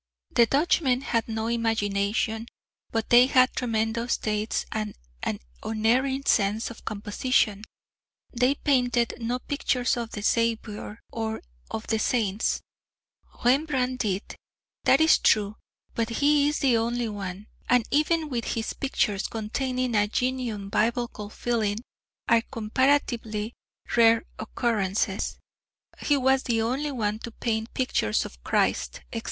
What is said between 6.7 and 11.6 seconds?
of composition; they painted no pictures of the Saviour or